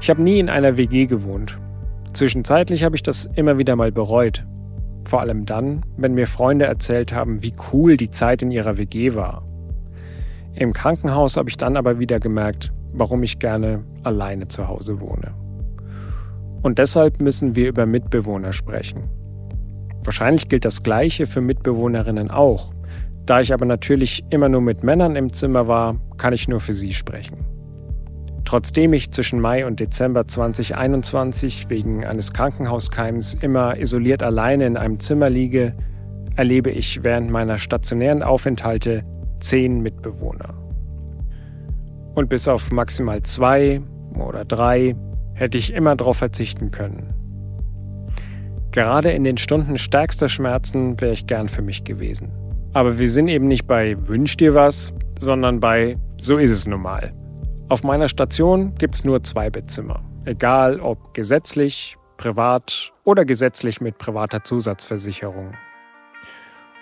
[0.00, 1.58] Ich habe nie in einer WG gewohnt.
[2.14, 4.46] Zwischenzeitlich habe ich das immer wieder mal bereut.
[5.06, 9.14] Vor allem dann, wenn mir Freunde erzählt haben, wie cool die Zeit in ihrer WG
[9.14, 9.44] war.
[10.54, 15.34] Im Krankenhaus habe ich dann aber wieder gemerkt, warum ich gerne alleine zu Hause wohne.
[16.62, 19.04] Und deshalb müssen wir über Mitbewohner sprechen.
[20.02, 22.72] Wahrscheinlich gilt das Gleiche für Mitbewohnerinnen auch.
[23.26, 26.74] Da ich aber natürlich immer nur mit Männern im Zimmer war, kann ich nur für
[26.74, 27.59] sie sprechen.
[28.50, 34.98] Trotzdem ich zwischen Mai und Dezember 2021 wegen eines Krankenhauskeims immer isoliert alleine in einem
[34.98, 35.76] Zimmer liege,
[36.34, 39.04] erlebe ich während meiner stationären Aufenthalte
[39.38, 40.54] zehn Mitbewohner.
[42.16, 43.82] Und bis auf maximal zwei
[44.18, 44.96] oder drei
[45.34, 47.14] hätte ich immer darauf verzichten können.
[48.72, 52.32] Gerade in den Stunden stärkster Schmerzen wäre ich gern für mich gewesen.
[52.72, 56.82] Aber wir sind eben nicht bei Wünsch dir was, sondern bei So ist es nun
[56.82, 57.12] mal.
[57.70, 60.02] Auf meiner Station gibt es nur zwei Bettzimmer.
[60.24, 65.52] Egal ob gesetzlich, privat oder gesetzlich mit privater Zusatzversicherung.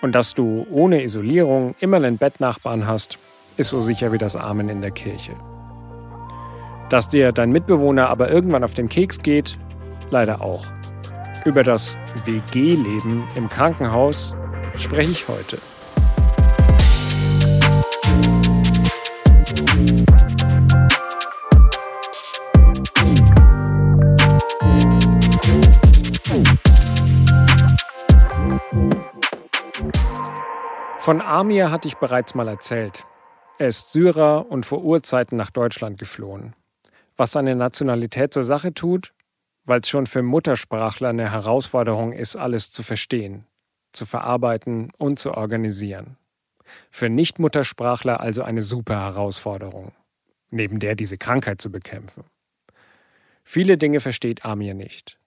[0.01, 3.19] Und dass du ohne Isolierung immer einen Bettnachbarn hast,
[3.55, 5.33] ist so sicher wie das Amen in der Kirche.
[6.89, 9.59] Dass dir dein Mitbewohner aber irgendwann auf den Keks geht,
[10.09, 10.65] leider auch.
[11.45, 14.35] Über das WG-Leben im Krankenhaus
[14.75, 15.59] spreche ich heute.
[31.09, 33.03] Von Amir hatte ich bereits mal erzählt.
[33.57, 36.53] Er ist Syrer und vor Urzeiten nach Deutschland geflohen.
[37.17, 39.11] Was seine Nationalität zur Sache tut,
[39.65, 43.47] weil es schon für Muttersprachler eine Herausforderung ist, alles zu verstehen,
[43.91, 46.17] zu verarbeiten und zu organisieren.
[46.91, 49.93] Für Nichtmuttersprachler also eine super Herausforderung,
[50.51, 52.23] neben der diese Krankheit zu bekämpfen.
[53.43, 55.17] Viele Dinge versteht Amir nicht.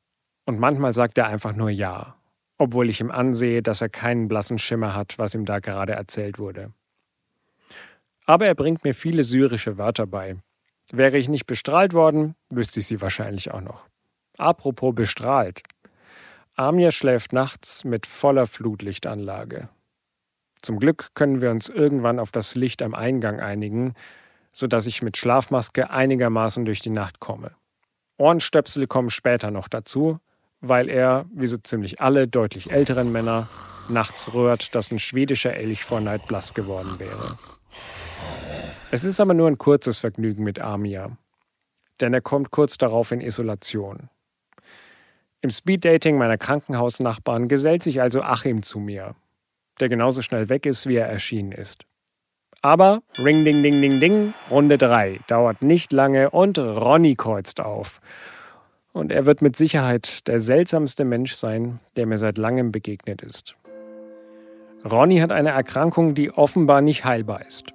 [0.47, 2.15] Und manchmal sagt er einfach nur Ja,
[2.63, 6.39] obwohl ich ihm ansehe, dass er keinen blassen Schimmer hat, was ihm da gerade erzählt
[6.39, 6.73] wurde.
[8.25, 10.37] Aber er bringt mir viele syrische Wörter bei.
[10.93, 13.89] Wäre ich nicht bestrahlt worden, wüsste ich sie wahrscheinlich auch noch.
[14.39, 15.63] Apropos bestrahlt.
[16.55, 19.69] Amir schläft nachts mit voller Flutlichtanlage.
[20.61, 23.95] Zum Glück können wir uns irgendwann auf das Licht am Eingang einigen,
[24.53, 27.51] sodass ich mit Schlafmaske einigermaßen durch die Nacht komme.
[28.19, 30.21] Ohrenstöpsel kommen später noch dazu,
[30.63, 33.49] weil er, wie so ziemlich alle deutlich älteren Männer,
[33.91, 37.37] nachts rührt, dass ein schwedischer Elch vor Neid blass geworden wäre.
[38.91, 41.17] Es ist aber nur ein kurzes Vergnügen mit Amia,
[42.01, 44.09] denn er kommt kurz darauf in Isolation.
[45.41, 49.17] Im Speeddating meiner Krankenhausnachbarn gesellt sich also Achim zu mir,
[49.81, 51.85] der genauso schnell weg ist, wie er erschienen ist.
[52.61, 58.01] Aber Ring Ding Ding Ding Ding, Runde 3, dauert nicht lange und Ronny kreuzt auf.
[58.93, 63.57] Und er wird mit Sicherheit der seltsamste Mensch sein, der mir seit langem begegnet ist.
[64.85, 67.73] Ronny hat eine Erkrankung, die offenbar nicht heilbar ist.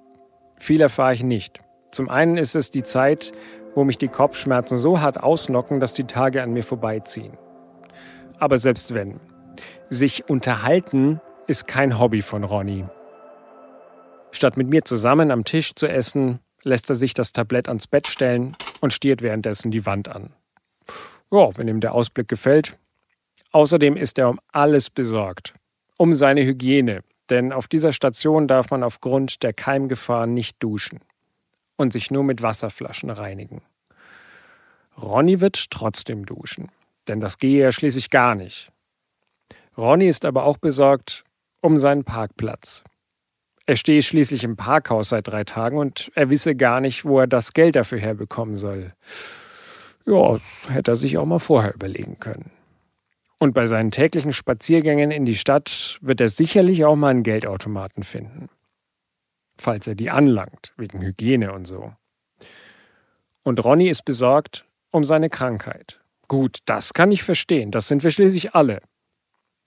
[0.58, 1.60] Viel erfahre ich nicht.
[1.90, 3.32] Zum einen ist es die Zeit,
[3.74, 7.36] wo mich die Kopfschmerzen so hart ausnocken, dass die Tage an mir vorbeiziehen.
[8.38, 9.20] Aber selbst wenn.
[9.88, 12.84] Sich unterhalten ist kein Hobby von Ronny.
[14.30, 18.06] Statt mit mir zusammen am Tisch zu essen, lässt er sich das Tablett ans Bett
[18.06, 20.34] stellen und stiert währenddessen die Wand an.
[21.30, 22.78] Ja, wenn ihm der Ausblick gefällt.
[23.52, 25.54] Außerdem ist er um alles besorgt.
[25.96, 31.00] Um seine Hygiene, denn auf dieser Station darf man aufgrund der Keimgefahr nicht duschen
[31.76, 33.62] und sich nur mit Wasserflaschen reinigen.
[35.00, 36.70] Ronny wird trotzdem duschen,
[37.06, 38.70] denn das gehe ja schließlich gar nicht.
[39.76, 41.24] Ronny ist aber auch besorgt
[41.60, 42.84] um seinen Parkplatz.
[43.66, 47.26] Er stehe schließlich im Parkhaus seit drei Tagen und er wisse gar nicht, wo er
[47.26, 48.94] das Geld dafür herbekommen soll.
[50.08, 52.50] Ja, das hätte er sich auch mal vorher überlegen können.
[53.38, 58.02] Und bei seinen täglichen Spaziergängen in die Stadt wird er sicherlich auch mal einen Geldautomaten
[58.02, 58.48] finden.
[59.58, 61.92] Falls er die anlangt, wegen Hygiene und so.
[63.44, 66.00] Und Ronny ist besorgt um seine Krankheit.
[66.26, 68.80] Gut, das kann ich verstehen, das sind wir schließlich alle.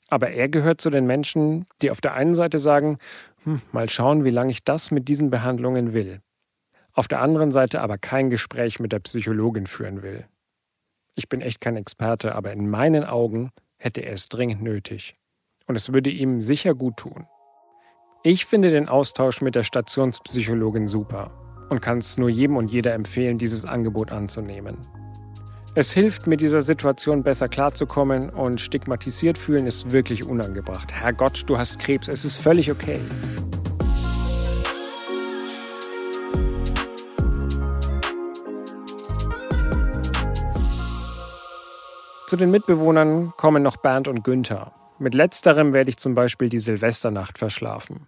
[0.09, 2.97] Aber er gehört zu den Menschen, die auf der einen Seite sagen,
[3.43, 6.21] hm, mal schauen, wie lange ich das mit diesen Behandlungen will.
[6.93, 10.25] Auf der anderen Seite aber kein Gespräch mit der Psychologin führen will.
[11.15, 15.15] Ich bin echt kein Experte, aber in meinen Augen hätte er es dringend nötig.
[15.67, 17.27] Und es würde ihm sicher gut tun.
[18.23, 21.31] Ich finde den Austausch mit der Stationspsychologin super
[21.69, 24.77] und kann es nur jedem und jeder empfehlen, dieses Angebot anzunehmen.
[25.73, 30.91] Es hilft, mit dieser Situation besser klarzukommen und stigmatisiert fühlen ist wirklich unangebracht.
[30.91, 32.99] Herrgott, du hast Krebs, es ist völlig okay.
[42.31, 44.71] Zu den Mitbewohnern kommen noch Bernd und Günther.
[44.99, 48.07] Mit letzterem werde ich zum Beispiel die Silvesternacht verschlafen.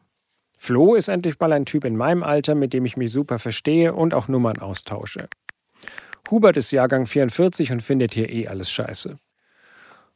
[0.58, 3.94] Flo ist endlich mal ein Typ in meinem Alter, mit dem ich mich super verstehe
[3.94, 5.28] und auch Nummern austausche.
[6.31, 9.18] Hubert ist Jahrgang 44 und findet hier eh alles scheiße.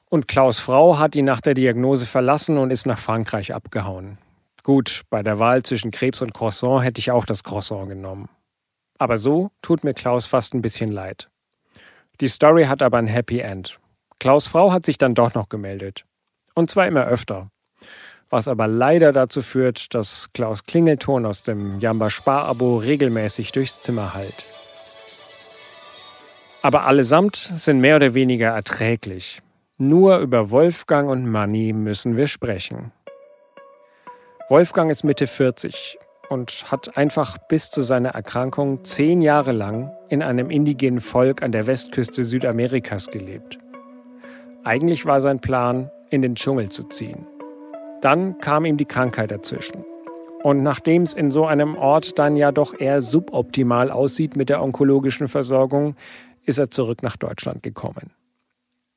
[0.10, 4.20] Und Klaus Frau hat ihn nach der Diagnose verlassen und ist nach Frankreich abgehauen.
[4.64, 8.30] Gut, bei der Wahl zwischen Krebs und Croissant hätte ich auch das Croissant genommen.
[9.00, 11.28] Aber so tut mir Klaus fast ein bisschen leid.
[12.22, 13.78] Die Story hat aber ein Happy End.
[14.28, 16.04] Klaus Frau hat sich dann doch noch gemeldet.
[16.54, 17.50] Und zwar immer öfter.
[18.30, 24.14] Was aber leider dazu führt, dass Klaus Klingelton aus dem Jamba Sparabo regelmäßig durchs Zimmer
[24.14, 24.44] hallt.
[26.62, 29.42] Aber allesamt sind mehr oder weniger erträglich.
[29.78, 32.92] Nur über Wolfgang und Manny müssen wir sprechen.
[34.50, 35.98] Wolfgang ist Mitte 40
[36.28, 41.54] und hat einfach bis zu seiner Erkrankung zehn Jahre lang in einem indigenen Volk an
[41.54, 43.58] der Westküste Südamerikas gelebt.
[44.68, 47.26] Eigentlich war sein Plan, in den Dschungel zu ziehen.
[48.02, 49.86] Dann kam ihm die Krankheit dazwischen.
[50.44, 54.62] Und nachdem es in so einem Ort dann ja doch eher suboptimal aussieht mit der
[54.62, 55.96] onkologischen Versorgung,
[56.44, 58.12] ist er zurück nach Deutschland gekommen.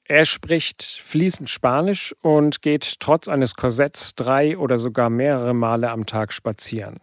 [0.02, 6.04] Er spricht fließend Spanisch und geht trotz eines Korsetts drei oder sogar mehrere Male am
[6.04, 6.96] Tag spazieren,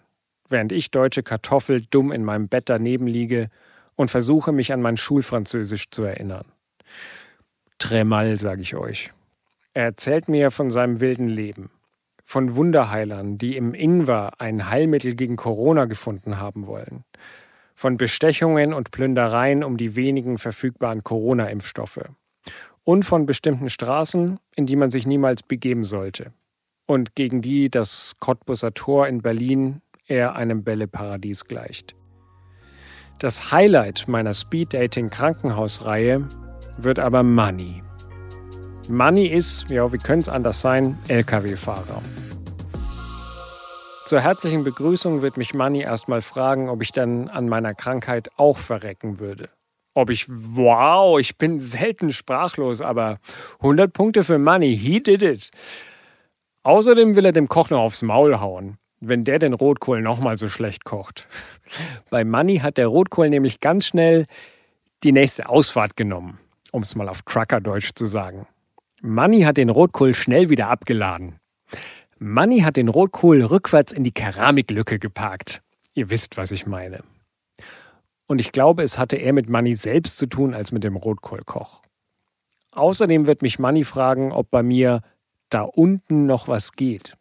[0.50, 3.48] während ich deutsche Kartoffel dumm in meinem Bett daneben liege
[3.96, 6.52] und versuche, mich an mein Schulfranzösisch zu erinnern.
[7.78, 9.12] Tremal, sage ich euch.
[9.74, 11.70] Er erzählt mir von seinem wilden Leben,
[12.24, 17.04] von Wunderheilern, die im Ingwer ein Heilmittel gegen Corona gefunden haben wollen,
[17.76, 22.10] von Bestechungen und Plündereien um die wenigen verfügbaren Corona-Impfstoffe
[22.84, 26.32] und von bestimmten Straßen, in die man sich niemals begeben sollte
[26.88, 31.96] und gegen die das Cottbusser Tor in Berlin eher einem Bälleparadies gleicht.
[33.20, 36.28] Das Highlight meiner Speeddating Krankenhausreihe
[36.78, 37.84] wird aber Money.
[38.90, 42.02] Money ist, ja, wie könnte es anders sein, Lkw-Fahrer.
[44.06, 48.58] Zur herzlichen Begrüßung wird mich Money erstmal fragen, ob ich dann an meiner Krankheit auch
[48.58, 49.50] verrecken würde
[49.98, 53.18] ob ich, wow, ich bin selten sprachlos, aber
[53.62, 55.50] 100 Punkte für Money, he did it.
[56.62, 60.50] Außerdem will er dem Koch noch aufs Maul hauen, wenn der den Rotkohl nochmal so
[60.50, 61.28] schlecht kocht.
[62.12, 64.28] Bei Money hat der Rotkohl nämlich ganz schnell
[65.04, 66.38] die nächste Ausfahrt genommen,
[66.72, 68.48] um es mal auf Truckerdeutsch zu sagen.
[69.02, 71.40] Money hat den Rotkohl schnell wieder abgeladen.
[72.20, 75.62] Money hat den Rotkohl rückwärts in die Keramiklücke geparkt.
[75.94, 77.04] Ihr wisst, was ich meine.
[78.28, 81.82] Und ich glaube, es hatte eher mit Manny selbst zu tun als mit dem Rotkohlkoch.
[82.72, 85.02] Außerdem wird mich Manny fragen, ob bei mir
[85.50, 87.16] da unten noch was geht.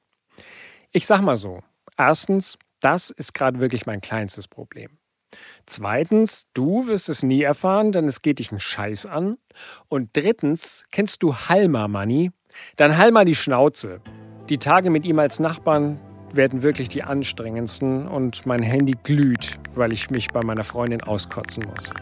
[0.92, 1.62] Ich sag mal so.
[1.96, 4.95] Erstens, das ist gerade wirklich mein kleinstes Problem.
[5.66, 9.36] Zweitens, du wirst es nie erfahren, denn es geht dich einen Scheiß an.
[9.88, 12.30] Und drittens, kennst du Halma, Manny?
[12.76, 14.00] Dann Halma die Schnauze.
[14.48, 16.00] Die Tage mit ihm als Nachbarn,
[16.36, 21.64] werden wirklich die anstrengendsten und mein Handy glüht, weil ich mich bei meiner Freundin auskotzen
[21.68, 21.92] muss.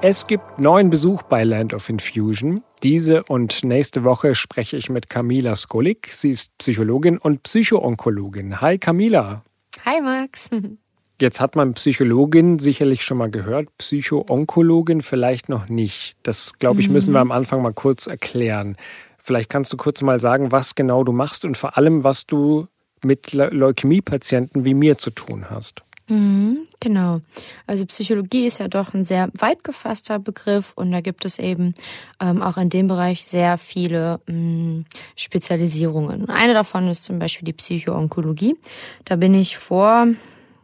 [0.00, 2.62] Es gibt neuen Besuch bei Land of Infusion.
[2.84, 6.06] Diese und nächste Woche spreche ich mit Camila Skolik.
[6.12, 8.60] Sie ist Psychologin und Psychoonkologin.
[8.60, 9.42] Hi Camila.
[9.84, 10.50] Hi Max.
[11.20, 16.16] Jetzt hat man Psychologin sicherlich schon mal gehört, Psychoonkologin vielleicht noch nicht.
[16.22, 18.76] Das, glaube ich, müssen wir am Anfang mal kurz erklären.
[19.18, 22.68] Vielleicht kannst du kurz mal sagen, was genau du machst und vor allem, was du
[23.02, 25.82] mit Leukämiepatienten wie mir zu tun hast.
[26.08, 27.20] Mhm, genau.
[27.66, 31.74] Also Psychologie ist ja doch ein sehr weit gefasster Begriff und da gibt es eben
[32.18, 34.84] ähm, auch in dem Bereich sehr viele mh, mm,
[35.16, 36.30] Spezialisierungen.
[36.30, 38.56] Eine davon ist zum Beispiel die Psychoonkologie.
[39.04, 40.06] Da bin ich vor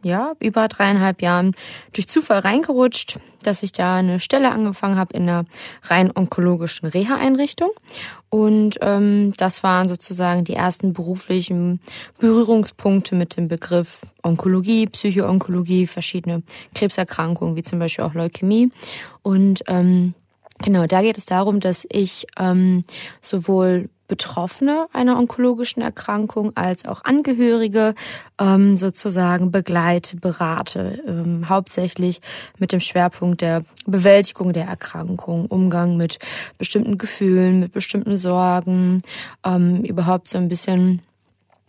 [0.05, 1.55] ja, über dreieinhalb Jahren
[1.91, 5.45] durch Zufall reingerutscht, dass ich da eine Stelle angefangen habe in einer
[5.81, 7.71] rein onkologischen Reha-Einrichtung.
[8.29, 11.79] Und ähm, das waren sozusagen die ersten beruflichen
[12.19, 16.43] Berührungspunkte mit dem Begriff Onkologie, Psychoonkologie, verschiedene
[16.75, 18.71] Krebserkrankungen, wie zum Beispiel auch Leukämie.
[19.23, 20.13] Und ähm,
[20.63, 22.85] Genau, da geht es darum, dass ich ähm,
[23.19, 27.95] sowohl Betroffene einer onkologischen Erkrankung als auch Angehörige
[28.39, 32.21] ähm, sozusagen begleite, berate, ähm, hauptsächlich
[32.59, 36.19] mit dem Schwerpunkt der Bewältigung der Erkrankung, Umgang mit
[36.57, 39.01] bestimmten Gefühlen, mit bestimmten Sorgen,
[39.43, 41.01] ähm, überhaupt so ein bisschen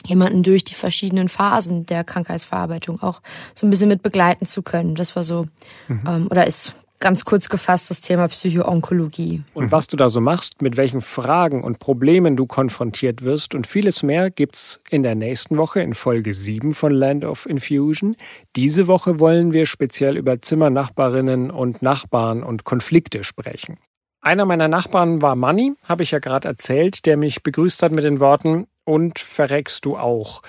[0.07, 3.21] jemanden durch die verschiedenen Phasen der Krankheitsverarbeitung auch
[3.55, 4.95] so ein bisschen mit begleiten zu können.
[4.95, 5.47] Das war so
[5.89, 6.01] mhm.
[6.07, 9.43] ähm, oder ist ganz kurz gefasst das Thema Psychoonkologie.
[9.55, 13.67] Und was du da so machst, mit welchen Fragen und Problemen du konfrontiert wirst und
[13.67, 18.17] vieles mehr gibt's in der nächsten Woche in Folge 7 von Land of Infusion.
[18.57, 23.79] Diese Woche wollen wir speziell über Zimmernachbarinnen und Nachbarn und Konflikte sprechen.
[24.21, 28.05] Einer meiner Nachbarn war Manny, habe ich ja gerade erzählt, der mich begrüßt hat mit
[28.05, 30.43] den Worten und verreckst du auch.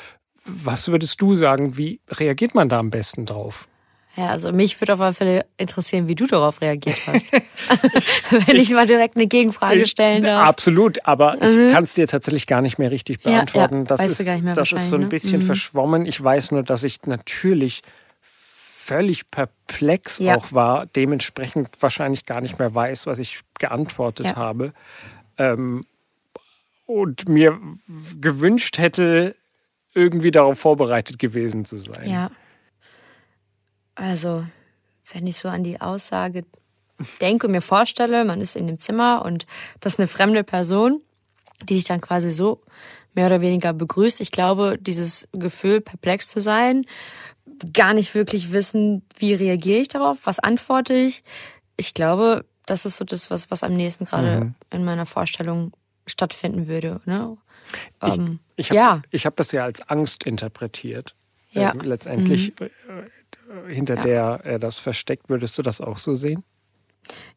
[0.45, 3.67] Was würdest du sagen, wie reagiert man da am besten drauf?
[4.17, 7.31] Ja, also mich würde auf alle Fälle interessieren, wie du darauf reagiert hast.
[8.31, 10.47] Wenn ich, ich, mal direkt eine Gegenfrage stellen darf.
[10.47, 11.67] Absolut, aber mhm.
[11.67, 13.75] ich kann es dir tatsächlich gar nicht mehr richtig beantworten.
[13.75, 13.85] Ja, ja.
[13.85, 15.07] Das, weißt ist, das ist so ein ne?
[15.07, 15.45] bisschen ne?
[15.45, 16.07] verschwommen.
[16.07, 17.83] Ich weiß nur, dass ich natürlich
[18.21, 20.35] völlig perplex ja.
[20.35, 24.73] auch war, dementsprechend wahrscheinlich gar nicht mehr weiß, was ich geantwortet habe.
[25.37, 25.85] Ähm,
[26.87, 27.59] und mir
[28.19, 29.35] gewünscht hätte,
[29.93, 32.09] irgendwie darauf vorbereitet gewesen zu sein.
[32.09, 32.31] Ja.
[33.97, 34.45] Also,
[35.11, 36.45] wenn ich so an die Aussage
[37.19, 39.45] denke und mir vorstelle, man ist in dem Zimmer und
[39.79, 41.01] das ist eine fremde Person,
[41.63, 42.61] die dich dann quasi so
[43.13, 44.21] mehr oder weniger begrüßt.
[44.21, 46.85] Ich glaube, dieses Gefühl, perplex zu sein,
[47.73, 51.23] gar nicht wirklich wissen, wie reagiere ich darauf, was antworte ich.
[51.75, 54.55] Ich glaube, das ist so das, was, was am nächsten gerade mhm.
[54.69, 55.71] in meiner Vorstellung
[56.05, 57.01] stattfinden würde.
[57.05, 57.37] Ne?
[58.05, 59.19] Ich, ähm, ich habe ja.
[59.25, 61.15] hab das ja als Angst interpretiert.
[61.51, 61.71] Ja.
[61.71, 62.69] Ähm, letztendlich, mhm.
[63.67, 64.01] Hinter ja.
[64.01, 66.43] der er das versteckt, würdest du das auch so sehen?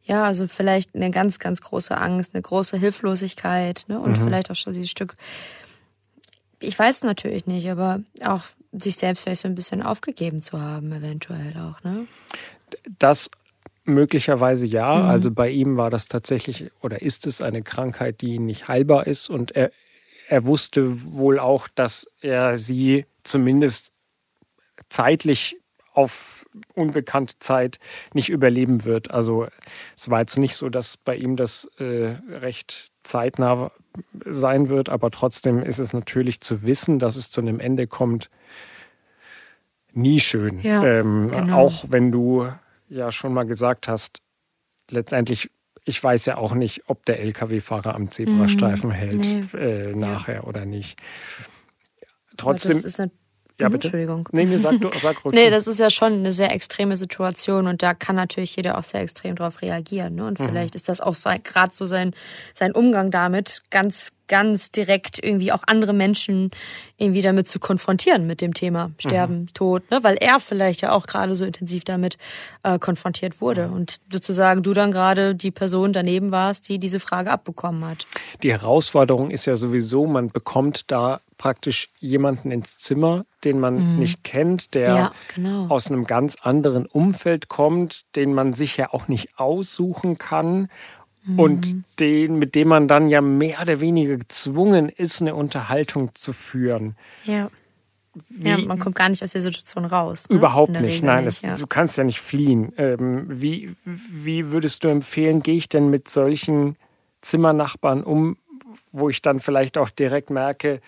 [0.02, 4.00] Ja, also vielleicht eine ganz, ganz große Angst, eine große Hilflosigkeit ne?
[4.00, 4.24] und mhm.
[4.24, 5.16] vielleicht auch schon dieses Stück,
[6.58, 10.60] ich weiß es natürlich nicht, aber auch sich selbst vielleicht so ein bisschen aufgegeben zu
[10.60, 11.82] haben, eventuell auch.
[11.84, 12.06] Ne?
[12.98, 13.30] Das
[13.84, 14.96] möglicherweise ja.
[14.96, 15.08] Mhm.
[15.08, 19.28] Also bei ihm war das tatsächlich oder ist es eine Krankheit, die nicht heilbar ist
[19.28, 19.70] und er,
[20.28, 23.92] er wusste wohl auch, dass er sie zumindest
[24.88, 25.59] zeitlich
[25.92, 27.78] auf unbekannte Zeit
[28.14, 29.10] nicht überleben wird.
[29.10, 29.48] Also
[29.96, 33.72] es war jetzt nicht so, dass bei ihm das äh, recht zeitnah
[34.24, 38.30] sein wird, aber trotzdem ist es natürlich zu wissen, dass es zu einem Ende kommt,
[39.92, 40.60] nie schön.
[40.60, 41.58] Ja, ähm, genau.
[41.58, 42.46] Auch wenn du
[42.88, 44.20] ja schon mal gesagt hast,
[44.90, 45.50] letztendlich
[45.84, 48.94] ich weiß ja auch nicht, ob der Lkw-Fahrer am Zebrastreifen mhm.
[48.94, 49.58] hält nee.
[49.58, 50.42] äh, nachher ja.
[50.44, 51.00] oder nicht.
[52.36, 52.76] Trotzdem.
[52.76, 52.98] das ist
[53.60, 53.86] ja, bitte?
[53.86, 54.28] Entschuldigung.
[54.32, 55.34] Nee, mir sag, du, sag ruhig.
[55.34, 58.82] nee, das ist ja schon eine sehr extreme Situation und da kann natürlich jeder auch
[58.82, 60.14] sehr extrem darauf reagieren.
[60.14, 60.26] Ne?
[60.26, 60.44] Und mhm.
[60.44, 62.14] vielleicht ist das auch so, gerade so sein,
[62.54, 66.50] sein Umgang damit, ganz, ganz direkt irgendwie auch andere Menschen
[66.96, 69.54] irgendwie damit zu konfrontieren mit dem Thema Sterben, mhm.
[69.54, 70.02] Tod, ne?
[70.02, 72.16] weil er vielleicht ja auch gerade so intensiv damit
[72.62, 73.74] äh, konfrontiert wurde mhm.
[73.74, 78.06] und sozusagen du dann gerade die Person daneben warst, die diese Frage abbekommen hat.
[78.42, 83.98] Die Herausforderung ist ja sowieso, man bekommt da praktisch jemanden ins Zimmer, den man mhm.
[83.98, 85.68] nicht kennt, der ja, genau.
[85.68, 90.68] aus einem ganz anderen Umfeld kommt, den man sich ja auch nicht aussuchen kann
[91.24, 91.38] mhm.
[91.38, 96.34] und den, mit dem man dann ja mehr oder weniger gezwungen ist, eine Unterhaltung zu
[96.34, 96.94] führen.
[97.24, 97.50] Ja.
[98.28, 100.28] Wie, ja, man kommt gar nicht aus der Situation raus.
[100.28, 100.36] Ne?
[100.36, 101.56] Überhaupt nicht, Regel nein, nicht, ja.
[101.56, 102.74] du kannst ja nicht fliehen.
[102.76, 106.76] Ähm, wie, wie würdest du empfehlen, gehe ich denn mit solchen
[107.22, 108.36] Zimmernachbarn um,
[108.92, 110.82] wo ich dann vielleicht auch direkt merke,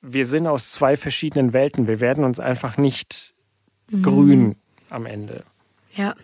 [0.00, 1.86] wir sind aus zwei verschiedenen Welten.
[1.86, 3.34] Wir werden uns einfach nicht
[3.90, 4.02] mhm.
[4.02, 4.56] grün
[4.90, 5.44] am Ende.
[5.94, 6.14] Ja,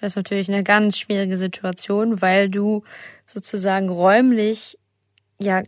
[0.00, 2.82] das ist natürlich eine ganz schwierige Situation, weil du
[3.26, 4.78] sozusagen räumlich
[5.38, 5.62] ja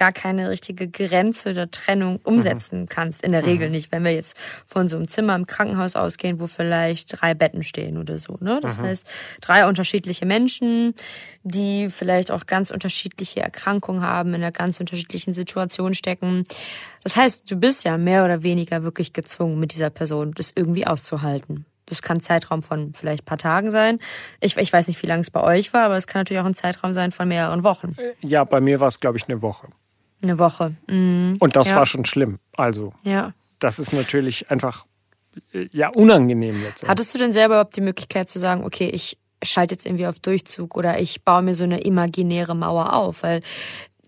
[0.00, 2.88] gar keine richtige Grenze oder Trennung umsetzen mhm.
[2.88, 3.22] kannst.
[3.22, 3.72] In der Regel mhm.
[3.72, 4.34] nicht, wenn wir jetzt
[4.66, 8.38] von so einem Zimmer im Krankenhaus ausgehen, wo vielleicht drei Betten stehen oder so.
[8.40, 8.60] Ne?
[8.62, 8.84] Das mhm.
[8.84, 9.06] heißt,
[9.42, 10.94] drei unterschiedliche Menschen,
[11.42, 16.46] die vielleicht auch ganz unterschiedliche Erkrankungen haben, in einer ganz unterschiedlichen Situation stecken.
[17.04, 20.86] Das heißt, du bist ja mehr oder weniger wirklich gezwungen, mit dieser Person das irgendwie
[20.86, 21.66] auszuhalten.
[21.84, 23.98] Das kann ein Zeitraum von vielleicht ein paar Tagen sein.
[24.40, 26.46] Ich, ich weiß nicht, wie lange es bei euch war, aber es kann natürlich auch
[26.46, 27.94] ein Zeitraum sein von mehreren Wochen.
[28.20, 29.68] Ja, bei mir war es, glaube ich, eine Woche.
[30.22, 30.74] Eine Woche.
[30.86, 31.36] Mhm.
[31.40, 31.76] Und das ja.
[31.76, 32.38] war schon schlimm.
[32.56, 33.32] Also, ja.
[33.58, 34.86] das ist natürlich einfach
[35.52, 36.86] äh, ja unangenehm jetzt.
[36.86, 40.18] Hattest du denn selber überhaupt die Möglichkeit zu sagen, okay, ich schalte jetzt irgendwie auf
[40.18, 43.22] Durchzug oder ich baue mir so eine imaginäre Mauer auf?
[43.22, 43.42] Weil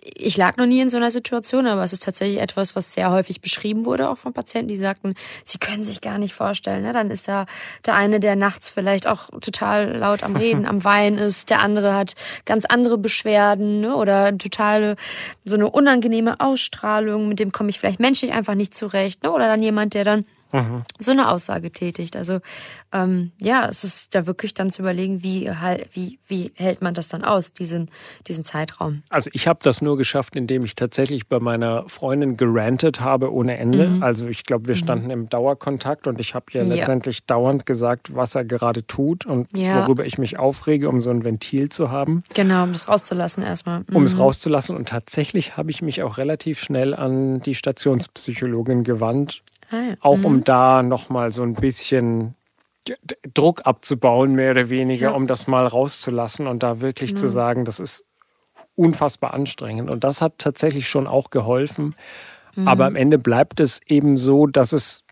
[0.05, 3.13] ich lag noch nie in so einer Situation, aber es ist tatsächlich etwas, was sehr
[3.13, 6.83] häufig beschrieben wurde, auch von Patienten, die sagten, sie können sich gar nicht vorstellen.
[6.83, 6.93] Ne?
[6.93, 7.47] Dann ist da
[7.87, 11.95] der eine, der nachts vielleicht auch total laut am Reden, am Weinen ist, der andere
[11.95, 13.95] hat ganz andere Beschwerden ne?
[13.95, 14.97] oder totale
[15.45, 19.23] so eine unangenehme Ausstrahlung, mit dem komme ich vielleicht menschlich einfach nicht zurecht.
[19.23, 19.31] Ne?
[19.31, 20.25] Oder dann jemand, der dann
[20.99, 22.15] so eine Aussage tätigt.
[22.15, 22.41] Also
[22.93, 26.93] ähm, ja, es ist da wirklich dann zu überlegen, wie, halt, wie, wie hält man
[26.93, 27.91] das dann aus, diesen,
[28.27, 29.03] diesen Zeitraum.
[29.09, 33.57] Also ich habe das nur geschafft, indem ich tatsächlich bei meiner Freundin gerantet habe ohne
[33.57, 33.89] Ende.
[33.89, 34.03] Mhm.
[34.03, 34.81] Also ich glaube, wir mhm.
[34.81, 35.11] standen mhm.
[35.11, 36.63] im Dauerkontakt und ich habe ja.
[36.63, 39.87] letztendlich dauernd gesagt, was er gerade tut und ja.
[39.87, 42.25] worüber ich mich aufrege, um so ein Ventil zu haben.
[42.35, 43.81] Genau, um das rauszulassen erstmal.
[43.81, 43.97] Mhm.
[43.97, 44.23] Um es mhm.
[44.23, 44.77] rauszulassen.
[44.77, 49.43] Und tatsächlich habe ich mich auch relativ schnell an die Stationspsychologin gewandt
[49.73, 50.25] Ah, auch mhm.
[50.25, 52.35] um da nochmal so ein bisschen
[53.33, 55.15] Druck abzubauen, mehr oder weniger, ja.
[55.15, 57.21] um das mal rauszulassen und da wirklich genau.
[57.21, 58.05] zu sagen, das ist
[58.75, 59.91] unfassbar anstrengend.
[59.91, 61.95] Und das hat tatsächlich schon auch geholfen.
[62.55, 62.69] Mhm.
[62.69, 65.05] Aber am Ende bleibt es eben so, dass es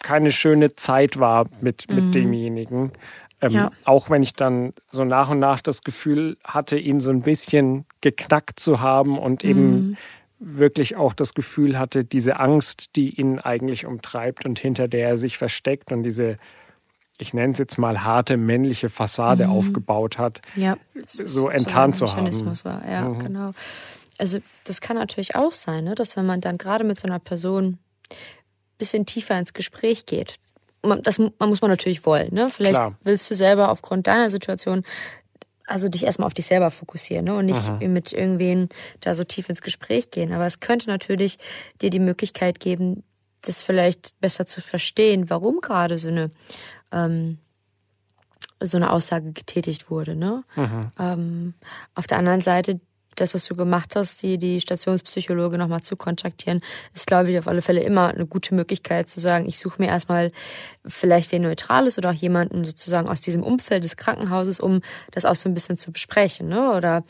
[0.00, 2.12] keine schöne Zeit war mit, mit mhm.
[2.12, 2.92] demjenigen.
[3.40, 3.70] Ähm, ja.
[3.84, 7.84] Auch wenn ich dann so nach und nach das Gefühl hatte, ihn so ein bisschen
[8.00, 9.96] geknackt zu haben und eben mhm
[10.38, 15.16] wirklich auch das Gefühl hatte, diese Angst, die ihn eigentlich umtreibt und hinter der er
[15.16, 16.38] sich versteckt und diese,
[17.18, 19.52] ich nenne es jetzt mal harte männliche Fassade mhm.
[19.52, 22.64] aufgebaut hat, ja, so enttarnt so zu haben.
[22.64, 22.88] War.
[22.88, 23.18] Ja, mhm.
[23.18, 23.52] genau.
[24.18, 27.18] Also das kann natürlich auch sein, ne, dass wenn man dann gerade mit so einer
[27.18, 27.78] Person
[28.10, 28.18] ein
[28.78, 30.36] bisschen tiefer ins Gespräch geht,
[31.02, 32.32] das man muss man natürlich wollen.
[32.32, 32.48] Ne?
[32.48, 32.94] Vielleicht Klar.
[33.02, 34.84] willst du selber aufgrund deiner Situation
[35.66, 37.34] also dich erstmal auf dich selber fokussieren ne?
[37.34, 37.78] und nicht Aha.
[37.86, 38.68] mit irgendwen
[39.00, 40.32] da so tief ins Gespräch gehen.
[40.32, 41.38] Aber es könnte natürlich
[41.82, 43.02] dir die Möglichkeit geben,
[43.42, 46.30] das vielleicht besser zu verstehen, warum gerade so eine
[46.92, 47.38] ähm,
[48.60, 50.16] so eine Aussage getätigt wurde.
[50.16, 50.42] Ne?
[50.98, 51.54] Ähm,
[51.94, 52.80] auf der anderen Seite
[53.16, 56.60] das, was du gemacht hast, die, die Stationspsychologe nochmal zu kontaktieren,
[56.94, 59.88] ist, glaube ich, auf alle Fälle immer eine gute Möglichkeit zu sagen, ich suche mir
[59.88, 60.32] erstmal
[60.84, 64.80] vielleicht wen Neutrales oder auch jemanden sozusagen aus diesem Umfeld des Krankenhauses, um
[65.10, 66.48] das auch so ein bisschen zu besprechen.
[66.48, 66.72] Ne?
[66.72, 67.04] Oder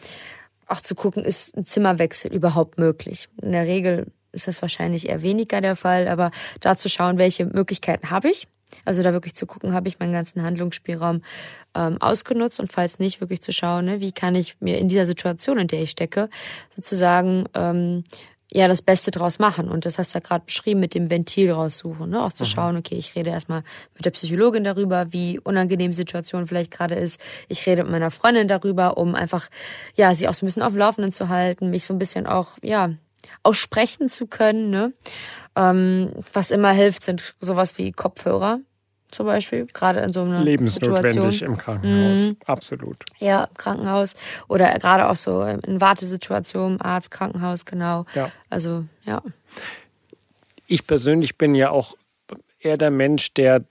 [0.67, 3.29] auch zu gucken, ist ein Zimmerwechsel überhaupt möglich?
[3.41, 7.47] In der Regel ist das wahrscheinlich eher weniger der Fall, aber da zu schauen, welche
[7.47, 8.49] Möglichkeiten habe ich
[8.85, 11.23] also da wirklich zu gucken, habe ich meinen ganzen Handlungsspielraum
[11.75, 15.07] ähm, ausgenutzt und falls nicht, wirklich zu schauen, ne, wie kann ich mir in dieser
[15.07, 16.29] Situation, in der ich stecke,
[16.75, 18.05] sozusagen ähm,
[18.53, 19.69] ja das Beste draus machen.
[19.69, 22.11] Und das hast du ja gerade beschrieben, mit dem Ventil raussuchen.
[22.11, 22.23] Ne?
[22.23, 22.49] Auch zu mhm.
[22.49, 23.63] schauen, okay, ich rede erstmal
[23.95, 27.21] mit der Psychologin darüber, wie unangenehm die Situation vielleicht gerade ist.
[27.49, 29.49] Ich rede mit meiner Freundin darüber, um einfach,
[29.95, 32.27] ja, sie auch so ein bisschen auf dem Laufenden zu halten, mich so ein bisschen
[32.27, 32.91] auch, ja,
[33.43, 34.71] aussprechen zu können.
[34.71, 34.93] Ne?
[35.55, 38.61] Ähm, was immer hilft, sind sowas wie Kopfhörer
[39.11, 41.51] zum Beispiel, gerade in so einer Lebensnotwendig Situation.
[41.51, 42.37] im Krankenhaus, mhm.
[42.45, 42.97] absolut.
[43.19, 44.15] Ja, im Krankenhaus
[44.49, 48.05] oder gerade auch so in Wartesituationen, Arzt, Krankenhaus, genau.
[48.15, 48.31] Ja.
[48.51, 49.23] Also, ja.
[50.67, 51.97] Ich persönlich bin ja auch
[52.59, 53.65] eher der Mensch, der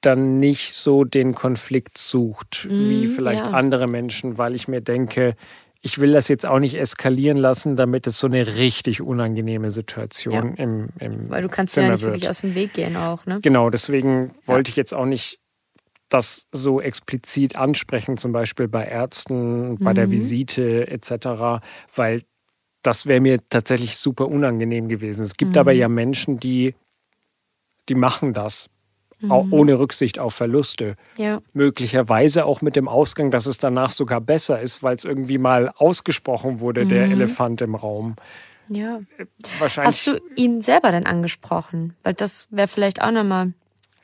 [0.00, 3.52] dann nicht so den Konflikt sucht, mhm, wie vielleicht ja.
[3.52, 5.34] andere Menschen, weil ich mir denke,
[5.80, 10.34] ich will das jetzt auch nicht eskalieren lassen, damit es so eine richtig unangenehme Situation
[10.34, 10.64] ja.
[10.64, 12.14] im, im Weil du kannst Zimmer ja nicht wird.
[12.14, 13.40] wirklich aus dem Weg gehen auch, ne?
[13.42, 14.32] Genau, deswegen ja.
[14.46, 15.38] wollte ich jetzt auch nicht
[16.08, 19.94] das so explizit ansprechen, zum Beispiel bei Ärzten, bei mhm.
[19.94, 21.62] der Visite etc.,
[21.94, 22.22] weil
[22.82, 25.24] das wäre mir tatsächlich super unangenehm gewesen.
[25.24, 25.58] Es gibt mhm.
[25.58, 26.74] aber ja Menschen, die,
[27.88, 28.68] die machen das
[29.20, 29.52] mhm.
[29.52, 30.96] ohne Rücksicht auf Verluste.
[31.16, 31.38] Ja.
[31.52, 35.72] Möglicherweise auch mit dem Ausgang, dass es danach sogar besser ist, weil es irgendwie mal
[35.76, 36.88] ausgesprochen wurde, mhm.
[36.88, 38.16] der Elefant im Raum.
[38.68, 39.00] Ja.
[39.18, 39.26] Äh,
[39.58, 39.96] wahrscheinlich.
[39.96, 41.94] Hast du ihn selber denn angesprochen?
[42.02, 43.52] Weil das wäre vielleicht auch nochmal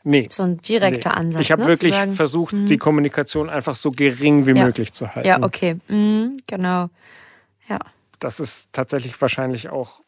[0.05, 0.27] nee.
[0.31, 1.17] so ein direkter nee.
[1.17, 1.43] Ansatz.
[1.43, 1.69] Ich habe ne?
[1.69, 2.67] wirklich versucht, mhm.
[2.67, 4.65] die Kommunikation einfach so gering wie ja.
[4.65, 5.29] möglich zu halten.
[5.29, 5.77] Ja, okay.
[5.89, 6.89] Mhm, genau.
[7.69, 7.79] Ja.
[8.21, 10.04] Das ist tatsächlich wahrscheinlich auch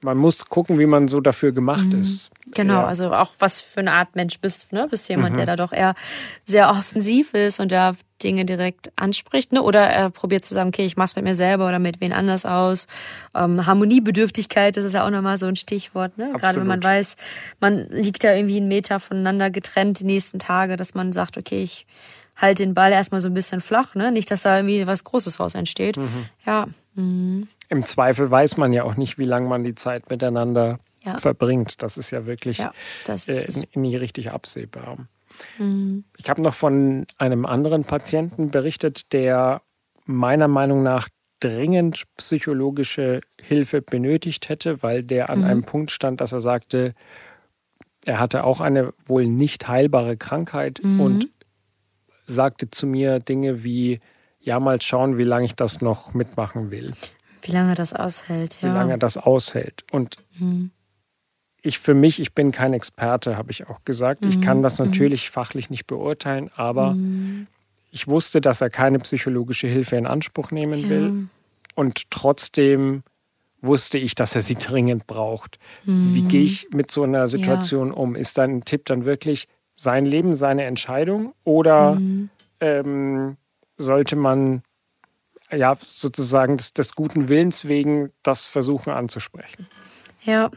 [0.00, 2.00] man muss gucken, wie man so dafür gemacht mhm.
[2.00, 2.30] ist.
[2.54, 2.86] Genau, ja.
[2.86, 4.86] also auch was für eine Art Mensch bist, ne?
[4.88, 5.38] Bist du jemand, mhm.
[5.38, 5.94] der da doch eher
[6.44, 9.62] sehr offensiv ist und da Dinge direkt anspricht, ne?
[9.62, 12.46] Oder er probiert zu sagen, okay, ich mach's mit mir selber oder mit wen anders
[12.46, 12.86] aus.
[13.34, 16.24] Ähm, Harmoniebedürftigkeit, das ist ja auch nochmal so ein Stichwort, ne?
[16.26, 16.40] Absolut.
[16.40, 17.16] Gerade wenn man weiß,
[17.60, 21.62] man liegt da irgendwie einen Meter voneinander getrennt die nächsten Tage, dass man sagt, okay,
[21.62, 21.86] ich
[22.36, 24.12] halte den Ball erstmal so ein bisschen flach, ne?
[24.12, 25.96] Nicht, dass da irgendwie was Großes raus entsteht.
[25.96, 26.26] Mhm.
[26.46, 26.66] Ja.
[26.94, 31.18] Mhm im Zweifel weiß man ja auch nicht, wie lange man die Zeit miteinander ja.
[31.18, 31.82] verbringt.
[31.82, 32.72] Das ist ja wirklich ja,
[33.06, 34.98] äh, nie richtig absehbar.
[35.58, 36.04] Mhm.
[36.16, 39.62] Ich habe noch von einem anderen Patienten berichtet, der
[40.04, 41.08] meiner Meinung nach
[41.40, 45.44] dringend psychologische Hilfe benötigt hätte, weil der an mhm.
[45.44, 46.94] einem Punkt stand, dass er sagte,
[48.06, 51.00] er hatte auch eine wohl nicht heilbare Krankheit mhm.
[51.00, 51.28] und
[52.26, 54.00] sagte zu mir Dinge wie,
[54.40, 56.94] ja, mal schauen, wie lange ich das noch mitmachen will.
[57.44, 58.68] Wie lange das aushält, ja.
[58.68, 59.84] Wie lange das aushält.
[59.92, 60.70] Und mhm.
[61.62, 64.22] ich für mich, ich bin kein Experte, habe ich auch gesagt.
[64.24, 64.30] Mhm.
[64.30, 64.86] Ich kann das mhm.
[64.86, 65.32] natürlich mhm.
[65.32, 67.46] fachlich nicht beurteilen, aber mhm.
[67.90, 70.88] ich wusste, dass er keine psychologische Hilfe in Anspruch nehmen ja.
[70.88, 71.28] will.
[71.74, 73.02] Und trotzdem
[73.60, 75.58] wusste ich, dass er sie dringend braucht.
[75.84, 76.14] Mhm.
[76.14, 77.94] Wie gehe ich mit so einer Situation ja.
[77.94, 78.14] um?
[78.14, 82.30] Ist dein Tipp dann wirklich sein Leben, seine Entscheidung oder mhm.
[82.60, 83.36] ähm,
[83.76, 84.62] sollte man
[85.50, 89.66] ja sozusagen des, des guten Willens wegen das versuchen anzusprechen?
[90.22, 90.50] Ja,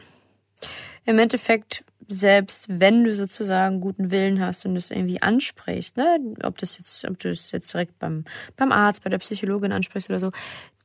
[1.04, 6.56] im Endeffekt selbst wenn du sozusagen guten Willen hast und das irgendwie ansprichst, ne, ob
[6.58, 8.24] das jetzt, ob du es jetzt direkt beim,
[8.56, 10.32] beim Arzt, bei der Psychologin ansprichst oder so,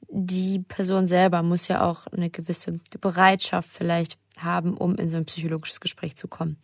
[0.09, 5.25] die Person selber muss ja auch eine gewisse Bereitschaft vielleicht haben, um in so ein
[5.25, 6.57] psychologisches Gespräch zu kommen.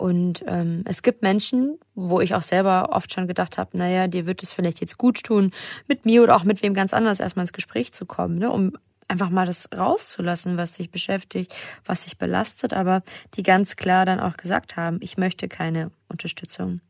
[0.00, 4.24] Und ähm, es gibt Menschen, wo ich auch selber oft schon gedacht habe, naja, dir
[4.24, 5.52] wird es vielleicht jetzt gut tun,
[5.88, 8.72] mit mir oder auch mit wem ganz anders erstmal ins Gespräch zu kommen, ne, um
[9.08, 13.02] einfach mal das rauszulassen, was dich beschäftigt, was dich belastet, aber
[13.34, 16.80] die ganz klar dann auch gesagt haben, ich möchte keine Unterstützung.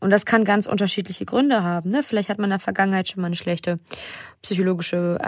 [0.00, 1.90] Und das kann ganz unterschiedliche Gründe haben.
[1.90, 2.02] Ne?
[2.02, 3.78] Vielleicht hat man in der Vergangenheit schon mal eine schlechte
[4.42, 5.18] psychologische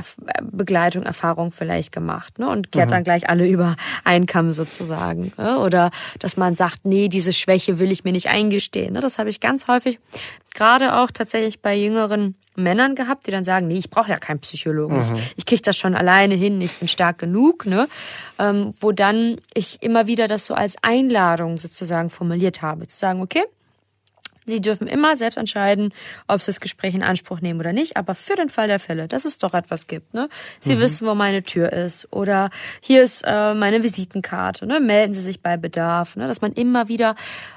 [0.43, 2.49] Begleitung, Erfahrung vielleicht gemacht ne?
[2.49, 2.95] und kehrt mhm.
[2.95, 5.33] dann gleich alle über einen Kamm sozusagen.
[5.39, 5.59] Ne?
[5.59, 8.95] Oder dass man sagt, nee, diese Schwäche will ich mir nicht eingestehen.
[8.95, 9.01] Ne?
[9.01, 10.01] Das habe ich ganz häufig,
[10.55, 14.39] gerade auch tatsächlich bei jüngeren Männern gehabt, die dann sagen, nee, ich brauche ja keinen
[14.41, 14.97] Psychologen.
[14.97, 15.17] Mhm.
[15.17, 17.67] Ich, ich kriege das schon alleine hin, ich bin stark genug.
[17.67, 17.89] Ne?
[18.39, 23.21] Ähm, wo dann ich immer wieder das so als Einladung sozusagen formuliert habe, zu sagen,
[23.25, 23.45] okay,
[24.47, 25.93] Sie dürfen immer selbst entscheiden,
[26.29, 27.97] ob Sie das Gespräch in Anspruch nehmen oder nicht.
[27.97, 30.29] Aber für den Fall der Fälle, dass es doch etwas gibt, ne?
[30.61, 30.81] Sie mhm.
[30.81, 34.67] wissen, wo meine Tür ist oder hier ist äh, meine Visitenkarte.
[34.67, 34.81] Ne?
[34.81, 36.17] Melden Sie sich bei Bedarf.
[36.17, 36.27] Ne?
[36.27, 37.17] Dass man immer wieder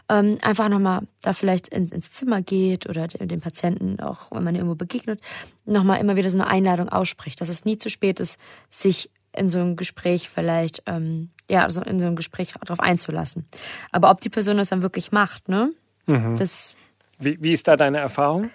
[0.09, 4.55] ähm, einfach nochmal da vielleicht in, ins Zimmer geht oder den Patienten auch, wenn man
[4.55, 5.19] irgendwo begegnet,
[5.65, 9.49] nochmal immer wieder so eine Einladung ausspricht, dass es nie zu spät ist, sich in
[9.49, 13.45] so ein Gespräch vielleicht, ähm, ja, also in so ein Gespräch darauf einzulassen.
[13.91, 15.71] Aber ob die Person das dann wirklich macht, ne?
[16.05, 16.35] Mhm.
[16.37, 16.75] Das.
[17.19, 18.49] Wie, wie ist da deine Erfahrung?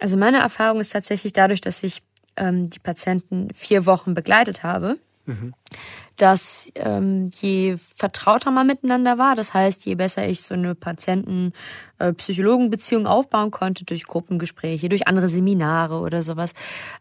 [0.00, 2.02] Also meine Erfahrung ist tatsächlich dadurch, dass ich
[2.36, 5.54] ähm, die Patienten vier Wochen begleitet habe, mhm
[6.18, 13.06] dass ähm, je vertrauter man miteinander war, das heißt, je besser ich so eine Patienten-Psychologen-Beziehung
[13.06, 16.54] äh, aufbauen konnte durch Gruppengespräche, durch andere Seminare oder sowas,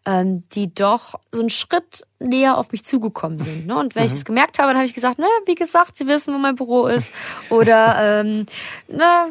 [0.05, 3.67] ähm, die doch so einen Schritt näher auf mich zugekommen sind.
[3.67, 3.77] Ne?
[3.77, 4.07] Und wenn mhm.
[4.07, 6.55] ich es gemerkt habe, dann habe ich gesagt, ne, wie gesagt, Sie wissen, wo mein
[6.55, 7.11] Büro ist.
[7.49, 8.45] Oder ähm,
[8.87, 9.27] na,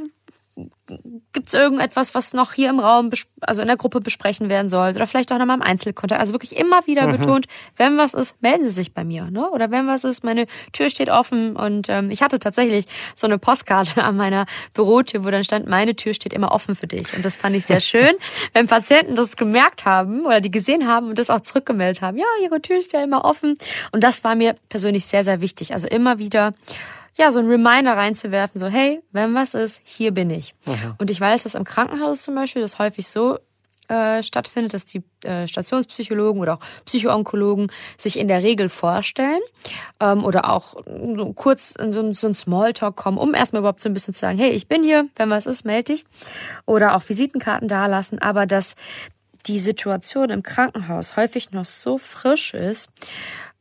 [1.32, 3.10] Gibt es irgendetwas, was noch hier im Raum,
[3.42, 4.92] also in der Gruppe besprechen werden soll?
[4.94, 6.18] Oder vielleicht auch nochmal im Einzelkontakt.
[6.18, 7.18] Also wirklich immer wieder mhm.
[7.18, 9.30] betont, wenn was ist, melden Sie sich bei mir.
[9.30, 9.50] Ne?
[9.50, 11.56] Oder wenn was ist, meine Tür steht offen.
[11.56, 15.94] Und ähm, ich hatte tatsächlich so eine Postkarte an meiner Bürotür, wo dann stand, meine
[15.94, 17.14] Tür steht immer offen für dich.
[17.14, 18.14] Und das fand ich sehr schön,
[18.54, 22.16] wenn Patienten das gemerkt haben oder die gesehen haben und das auch zurückgemeldet haben.
[22.16, 23.58] Ja, ihre Tür ist ja immer offen.
[23.92, 25.74] Und das war mir persönlich sehr, sehr wichtig.
[25.74, 26.54] Also immer wieder
[27.16, 30.54] ja, so ein Reminder reinzuwerfen, so, hey, wenn was ist, hier bin ich.
[30.66, 30.94] Aha.
[30.98, 33.38] Und ich weiß, dass im Krankenhaus zum Beispiel das häufig so
[33.88, 39.40] äh, stattfindet, dass die äh, Stationspsychologen oder auch Psychoonkologen sich in der Regel vorstellen
[40.00, 40.74] ähm, oder auch
[41.16, 44.20] so kurz in so, so ein Smalltalk kommen, um erstmal überhaupt so ein bisschen zu
[44.20, 46.04] sagen, hey, ich bin hier, wenn was ist, melde dich.
[46.66, 48.74] Oder auch Visitenkarten dalassen, aber dass
[49.46, 52.90] die Situation im Krankenhaus häufig noch so frisch ist,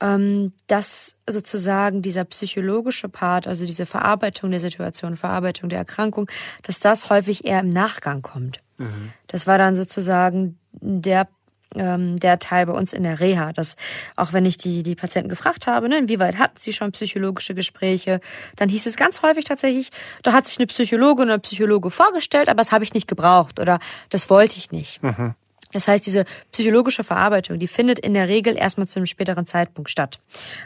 [0.02, 6.30] ähm, dass sozusagen dieser psychologische Part, also diese Verarbeitung der Situation, Verarbeitung der Erkrankung,
[6.64, 8.60] dass das häufig eher im Nachgang kommt.
[8.78, 9.14] Mhm.
[9.28, 11.28] Das war dann sozusagen der
[11.76, 13.76] ähm, der Teil bei uns in der Reha, dass
[14.16, 18.22] auch wenn ich die, die Patienten gefragt habe, ne, inwieweit hatten sie schon psychologische Gespräche,
[18.56, 19.90] dann hieß es ganz häufig tatsächlich,
[20.24, 23.80] da hat sich eine Psychologin oder Psychologe vorgestellt, aber das habe ich nicht gebraucht oder
[24.10, 25.04] das wollte ich nicht.
[25.04, 25.36] Mhm.
[25.76, 29.92] Das heißt, diese psychologische Verarbeitung, die findet in der Regel erstmal zu einem späteren Zeitpunkt
[29.92, 30.22] statt,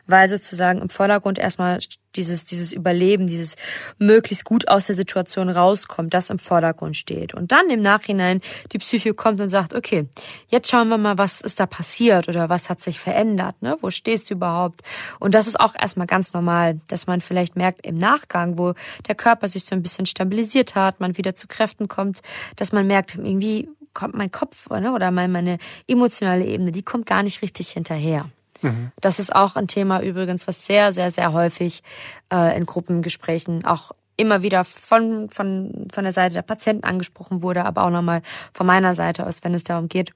[0.06, 1.80] weil sozusagen im Vordergrund erstmal
[2.16, 3.56] dieses, dieses Überleben, dieses
[3.98, 7.34] möglichst gut aus der Situation rauskommt, das im Vordergrund steht.
[7.34, 8.42] Und dann im Nachhinein
[8.72, 10.08] die Psyche kommt und sagt, okay,
[10.48, 13.78] jetzt schauen wir mal, was ist da passiert oder was hat sich verändert, ne?
[13.82, 14.82] Wo stehst du überhaupt?
[15.20, 18.76] Und das ist auch erstmal ganz normal, dass man vielleicht merkt im Nachgang, wo
[19.08, 22.22] der Körper sich so ein bisschen stabilisiert hat, man wieder zu Kräften kommt,
[22.58, 27.24] dass man merkt, irgendwie kommt mein Kopf ne, oder meine emotionale Ebene, die kommt gar
[27.24, 28.30] nicht richtig hinterher.
[28.62, 28.92] Mhm.
[29.02, 31.84] Das ist auch ein Thema übrigens, was sehr, sehr, sehr häufig
[32.32, 37.66] äh, in Gruppengesprächen auch immer wieder von, von, von der Seite der Patienten angesprochen wurde,
[37.66, 38.22] aber auch nochmal
[38.54, 40.12] von meiner Seite aus, wenn es darum geht,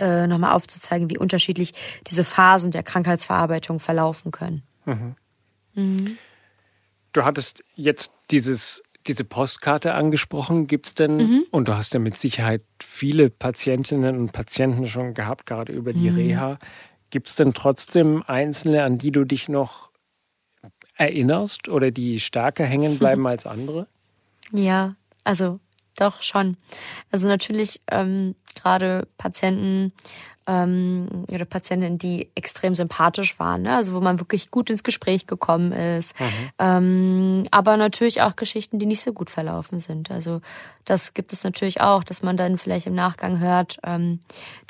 [0.00, 1.74] äh, nochmal aufzuzeigen, wie unterschiedlich
[2.08, 4.62] diese Phasen der Krankheitsverarbeitung verlaufen können.
[4.84, 5.14] Mhm.
[5.74, 6.18] Mhm.
[7.12, 10.66] Du hattest jetzt dieses diese Postkarte angesprochen.
[10.66, 11.46] Gibt es denn, mhm.
[11.50, 16.10] und du hast ja mit Sicherheit viele Patientinnen und Patienten schon gehabt, gerade über die
[16.10, 16.16] mhm.
[16.16, 16.58] Reha.
[17.10, 19.90] Gibt es denn trotzdem Einzelne, an die du dich noch
[20.96, 23.86] erinnerst oder die stärker hängen bleiben als andere?
[24.52, 25.60] Ja, also
[25.96, 26.56] doch schon.
[27.10, 29.92] Also natürlich ähm, gerade Patienten,
[30.46, 33.76] ähm, oder Patientinnen, die extrem sympathisch waren, ne?
[33.76, 36.18] also wo man wirklich gut ins Gespräch gekommen ist.
[36.20, 36.26] Mhm.
[36.58, 40.10] Ähm, aber natürlich auch Geschichten, die nicht so gut verlaufen sind.
[40.10, 40.40] Also
[40.84, 44.20] das gibt es natürlich auch, dass man dann vielleicht im Nachgang hört, ähm,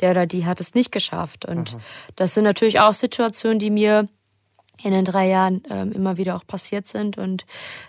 [0.00, 1.44] der oder die hat es nicht geschafft.
[1.44, 1.78] Und mhm.
[2.16, 4.08] das sind natürlich auch Situationen, die mir
[4.82, 7.18] in den drei Jahren ähm, immer wieder auch passiert sind.
[7.18, 7.46] Und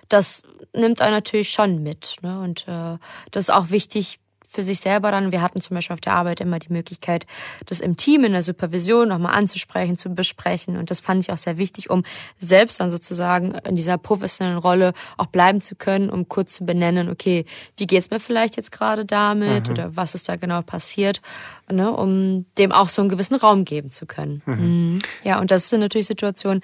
[0.10, 0.44] das
[0.74, 2.16] nimmt einen natürlich schon mit.
[2.22, 2.40] Ne?
[2.40, 2.98] Und äh,
[3.32, 5.32] das ist auch wichtig, für sich selber dann.
[5.32, 7.26] Wir hatten zum Beispiel auf der Arbeit immer die Möglichkeit,
[7.66, 10.78] das im Team, in der Supervision nochmal anzusprechen, zu besprechen.
[10.78, 12.04] Und das fand ich auch sehr wichtig, um
[12.40, 17.10] selbst dann sozusagen in dieser professionellen Rolle auch bleiben zu können, um kurz zu benennen,
[17.10, 17.46] okay,
[17.78, 19.72] wie geht's mir vielleicht jetzt gerade damit mhm.
[19.72, 21.22] oder was ist da genau passiert,
[21.70, 24.42] ne, um dem auch so einen gewissen Raum geben zu können.
[24.46, 24.54] Mhm.
[24.56, 25.00] Mhm.
[25.24, 26.62] Ja, und das sind natürlich Situationen,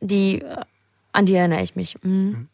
[0.00, 0.42] die,
[1.12, 1.96] an die erinnere ich mich.
[2.02, 2.48] Mhm.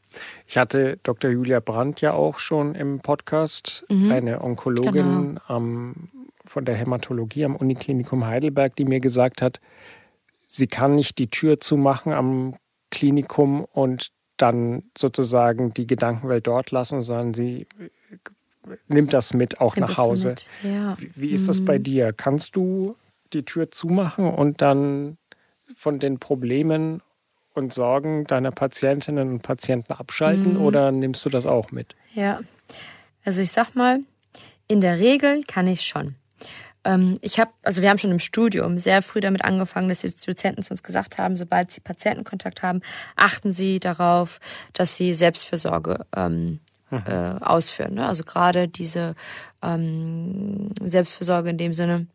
[0.47, 1.31] Ich hatte Dr.
[1.31, 4.11] Julia Brandt ja auch schon im Podcast, mhm.
[4.11, 5.41] eine Onkologin genau.
[5.47, 6.09] am,
[6.45, 9.61] von der Hämatologie am Uniklinikum Heidelberg, die mir gesagt hat,
[10.47, 12.55] sie kann nicht die Tür zumachen am
[12.91, 17.67] Klinikum und dann sozusagen die Gedankenwelt dort lassen, sondern sie
[18.89, 20.35] nimmt das mit auch nimmt nach Hause.
[20.63, 20.99] Ja.
[20.99, 21.47] Wie, wie, ist mhm.
[21.47, 21.83] das bei mhm.
[21.83, 22.13] dir?
[22.13, 22.97] Kannst du
[23.33, 25.19] die Tür zumachen und dann
[25.75, 27.03] von den Problemen
[27.57, 30.61] und Sorgen deiner Patientinnen und Patienten abschalten mhm.
[30.61, 31.97] oder nimmst du das auch mit?
[32.15, 32.41] Ja,
[33.25, 34.01] also ich sag mal,
[34.69, 36.15] in der Regel kann ich schon.
[36.85, 40.09] Ähm, ich habe, also wir haben schon im Studium sehr früh damit angefangen, dass die
[40.09, 42.81] Dozenten zu uns gesagt haben, sobald sie Patientenkontakt haben,
[43.17, 44.39] achten sie darauf,
[44.73, 47.03] dass sie Selbstfürsorge ähm, mhm.
[47.07, 47.95] äh, ausführen.
[47.95, 48.07] Ne?
[48.07, 49.15] Also gerade diese
[49.63, 52.07] ähm, Selbstfürsorge in dem Sinne,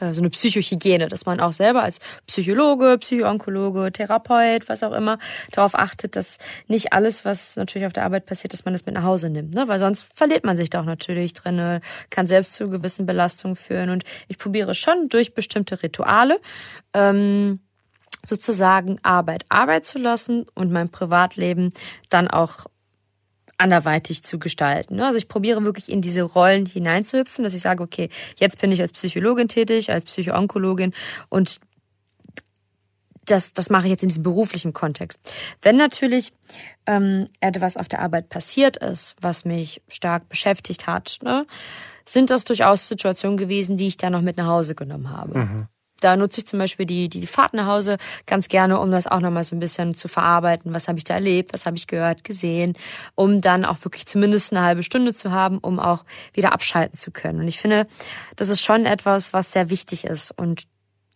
[0.00, 5.18] so eine Psychohygiene, dass man auch selber als Psychologe, Psychoonkologe, Therapeut, was auch immer,
[5.52, 8.94] darauf achtet, dass nicht alles, was natürlich auf der Arbeit passiert, dass man das mit
[8.94, 9.68] nach Hause nimmt, ne?
[9.68, 11.80] weil sonst verliert man sich da auch natürlich drin,
[12.10, 16.40] kann selbst zu gewissen Belastungen führen und ich probiere schon durch bestimmte Rituale
[16.94, 17.60] ähm,
[18.24, 21.72] sozusagen Arbeit Arbeit zu lassen und mein Privatleben
[22.08, 22.66] dann auch
[23.58, 24.96] anderweitig zu gestalten.
[24.96, 25.06] Ne?
[25.06, 28.80] Also ich probiere wirklich in diese Rollen hineinzuhüpfen, dass ich sage, okay, jetzt bin ich
[28.80, 30.94] als Psychologin tätig, als Psychoonkologin
[31.28, 31.60] und
[33.26, 35.20] das, das mache ich jetzt in diesem beruflichen Kontext.
[35.60, 36.32] Wenn natürlich
[36.86, 41.46] ähm, etwas auf der Arbeit passiert ist, was mich stark beschäftigt hat, ne,
[42.06, 45.38] sind das durchaus Situationen gewesen, die ich dann noch mit nach Hause genommen habe.
[45.38, 45.68] Mhm
[46.00, 49.20] da nutze ich zum Beispiel die, die Fahrt nach Hause ganz gerne, um das auch
[49.20, 50.74] nochmal so ein bisschen zu verarbeiten.
[50.74, 51.52] Was habe ich da erlebt?
[51.52, 52.74] Was habe ich gehört, gesehen?
[53.14, 57.10] Um dann auch wirklich zumindest eine halbe Stunde zu haben, um auch wieder abschalten zu
[57.10, 57.40] können.
[57.40, 57.86] Und ich finde,
[58.36, 60.30] das ist schon etwas, was sehr wichtig ist.
[60.36, 60.64] Und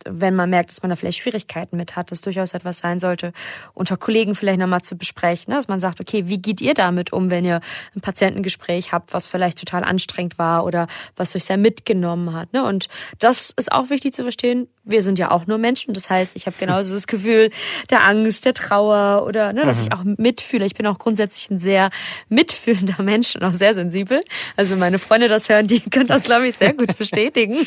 [0.05, 3.33] wenn man merkt, dass man da vielleicht Schwierigkeiten mit hat, das durchaus etwas sein sollte,
[3.73, 5.57] unter Kollegen vielleicht nochmal zu besprechen, ne?
[5.57, 7.61] dass man sagt, okay, wie geht ihr damit um, wenn ihr
[7.95, 12.53] ein Patientengespräch habt, was vielleicht total anstrengend war oder was euch sehr mitgenommen hat.
[12.53, 12.63] Ne?
[12.63, 12.87] Und
[13.19, 14.67] das ist auch wichtig zu verstehen.
[14.85, 15.93] Wir sind ja auch nur Menschen.
[15.93, 17.51] Das heißt, ich habe genauso das Gefühl
[17.89, 19.83] der Angst, der Trauer oder ne, dass mhm.
[19.83, 20.65] ich auch mitfühle.
[20.65, 21.89] Ich bin auch grundsätzlich ein sehr
[22.29, 24.19] mitfühlender Mensch und auch sehr sensibel.
[24.57, 27.65] Also wenn meine Freunde das hören, die können das, glaube ich, sehr gut bestätigen.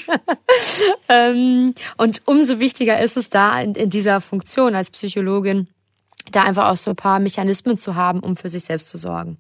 [1.09, 5.69] ähm, und umso wichtiger ist es da in, in dieser Funktion als Psychologin,
[6.33, 9.39] da einfach auch so ein paar Mechanismen zu haben, um für sich selbst zu sorgen.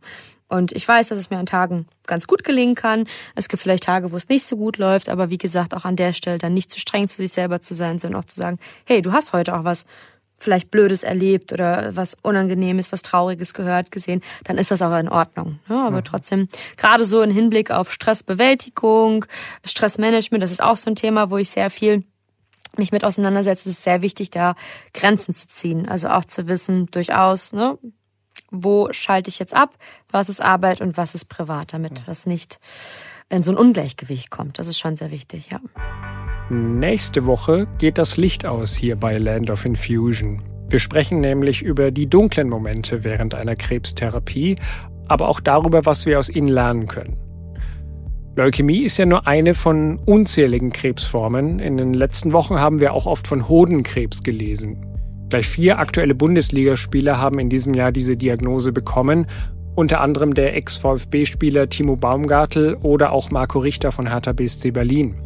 [0.48, 3.06] Und ich weiß, dass es mir an Tagen ganz gut gelingen kann.
[3.34, 5.96] Es gibt vielleicht Tage, wo es nicht so gut läuft, aber wie gesagt, auch an
[5.96, 8.58] der Stelle dann nicht zu streng zu sich selber zu sein, sondern auch zu sagen,
[8.86, 9.86] hey, du hast heute auch was
[10.38, 15.08] vielleicht Blödes erlebt oder was Unangenehmes, was Trauriges gehört, gesehen, dann ist das auch in
[15.08, 15.60] Ordnung.
[15.68, 16.04] Ja, aber mhm.
[16.04, 19.24] trotzdem, gerade so im Hinblick auf Stressbewältigung,
[19.64, 22.04] Stressmanagement, das ist auch so ein Thema, wo ich sehr viel
[22.76, 24.54] mich mit auseinandersetze, ist sehr wichtig, da
[24.92, 25.88] Grenzen zu ziehen.
[25.88, 27.78] Also auch zu wissen, durchaus, ne,
[28.50, 29.76] wo schalte ich jetzt ab,
[30.10, 32.58] was ist Arbeit und was ist privat, damit das nicht
[33.28, 34.58] in so ein Ungleichgewicht kommt.
[34.58, 35.60] Das ist schon sehr wichtig, ja.
[36.48, 40.42] Nächste Woche geht das Licht aus hier bei Land of Infusion.
[40.68, 44.56] Wir sprechen nämlich über die dunklen Momente während einer Krebstherapie,
[45.08, 47.16] aber auch darüber, was wir aus ihnen lernen können.
[48.36, 51.58] Leukämie ist ja nur eine von unzähligen Krebsformen.
[51.58, 54.95] In den letzten Wochen haben wir auch oft von Hodenkrebs gelesen.
[55.28, 59.26] Gleich vier aktuelle Bundesligaspieler haben in diesem Jahr diese Diagnose bekommen,
[59.74, 65.16] unter anderem der Ex-VfB-Spieler Timo Baumgartel oder auch Marco Richter von Hertha BSC Berlin.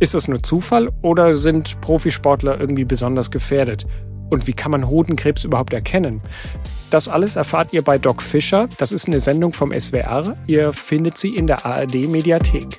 [0.00, 3.86] Ist das nur Zufall oder sind Profisportler irgendwie besonders gefährdet?
[4.30, 6.20] Und wie kann man Hodenkrebs überhaupt erkennen?
[6.90, 8.68] Das alles erfahrt ihr bei Doc Fischer.
[8.78, 10.36] Das ist eine Sendung vom SWR.
[10.46, 12.78] Ihr findet sie in der ARD Mediathek.